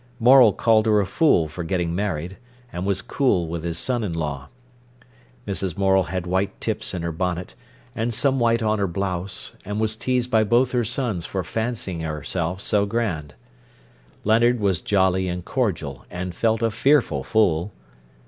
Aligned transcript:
Morel 0.19 0.51
called 0.51 0.87
her 0.87 0.99
a 0.99 1.05
fool 1.05 1.47
for 1.47 1.63
getting 1.63 1.93
married, 1.93 2.37
and 2.73 2.87
was 2.87 3.03
cool 3.03 3.47
with 3.47 3.63
his 3.63 3.77
son 3.77 4.03
in 4.03 4.13
law. 4.13 4.49
Mrs. 5.47 5.77
Morel 5.77 6.05
had 6.05 6.25
white 6.25 6.59
tips 6.59 6.95
in 6.95 7.03
her 7.03 7.11
bonnet, 7.11 7.53
and 7.95 8.11
some 8.11 8.39
white 8.39 8.63
on 8.63 8.79
her 8.79 8.87
blouse, 8.87 9.53
and 9.63 9.79
was 9.79 9.95
teased 9.95 10.31
by 10.31 10.43
both 10.43 10.71
her 10.71 10.83
sons 10.83 11.27
for 11.27 11.43
fancying 11.43 11.99
herself 11.99 12.61
so 12.61 12.87
grand. 12.87 13.35
Leonard 14.23 14.59
was 14.59 14.81
jolly 14.81 15.27
and 15.27 15.45
cordial, 15.45 16.03
and 16.09 16.33
felt 16.33 16.63
a 16.63 16.71
fearful 16.71 17.23
fool. 17.23 17.71